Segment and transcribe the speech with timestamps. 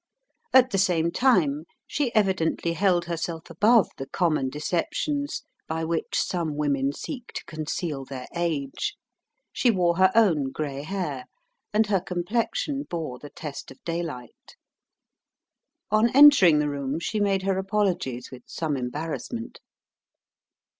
[0.51, 6.55] At the same time she evidently held herself above the common deceptions by which some
[6.55, 8.95] women seek to conceal their age.
[9.53, 11.25] She wore her own gray hair,
[11.71, 14.55] and her complexion bore the test of daylight.
[15.91, 19.59] On entering the room, she made her apologies with some embarrassment.